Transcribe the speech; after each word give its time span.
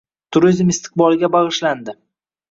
Turizm 0.35 0.69
istiqboliga 0.73 1.29
bagʻishlandi 1.35 1.95